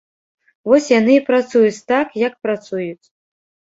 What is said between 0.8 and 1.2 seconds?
яны